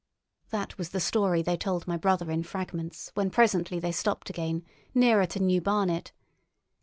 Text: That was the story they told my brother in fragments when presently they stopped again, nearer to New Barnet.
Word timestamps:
That 0.49 0.79
was 0.79 0.89
the 0.89 0.99
story 0.99 1.43
they 1.43 1.55
told 1.57 1.85
my 1.87 1.95
brother 1.95 2.31
in 2.31 2.41
fragments 2.41 3.11
when 3.13 3.29
presently 3.29 3.79
they 3.79 3.91
stopped 3.91 4.31
again, 4.31 4.65
nearer 4.95 5.27
to 5.27 5.39
New 5.39 5.61
Barnet. 5.61 6.11